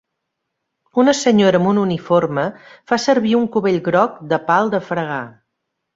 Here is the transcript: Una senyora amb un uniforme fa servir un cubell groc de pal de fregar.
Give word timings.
Una 1.01 1.13
senyora 1.17 1.59
amb 1.61 1.69
un 1.73 1.81
uniforme 1.81 2.45
fa 2.93 2.99
servir 3.05 3.35
un 3.41 3.45
cubell 3.57 3.81
groc 3.89 4.17
de 4.33 4.41
pal 4.49 4.73
de 4.77 4.81
fregar. 4.89 5.25